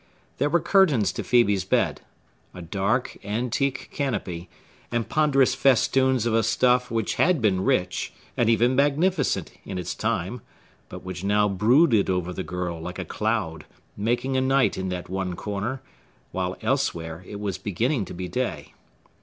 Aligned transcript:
There 0.39 0.49
were 0.49 0.59
curtains 0.59 1.11
to 1.11 1.21
Phœbe's 1.21 1.63
bed; 1.63 2.01
a 2.55 2.61
dark, 2.63 3.19
antique 3.23 3.89
canopy, 3.93 4.49
and 4.91 5.07
ponderous 5.07 5.53
festoons 5.53 6.25
of 6.25 6.33
a 6.33 6.41
stuff 6.41 6.89
which 6.89 7.17
had 7.21 7.39
been 7.39 7.61
rich, 7.63 8.11
and 8.35 8.49
even 8.49 8.75
magnificent, 8.75 9.51
in 9.63 9.77
its 9.77 9.93
time; 9.93 10.41
but 10.89 11.03
which 11.03 11.23
now 11.23 11.47
brooded 11.47 12.09
over 12.09 12.33
the 12.33 12.41
girl 12.41 12.81
like 12.81 12.97
a 12.97 13.05
cloud, 13.05 13.67
making 13.95 14.35
a 14.35 14.41
night 14.41 14.75
in 14.75 14.89
that 14.89 15.07
one 15.07 15.35
corner, 15.35 15.83
while 16.31 16.57
elsewhere 16.63 17.23
it 17.27 17.39
was 17.39 17.59
beginning 17.59 18.03
to 18.05 18.15
be 18.15 18.27
day. 18.27 18.73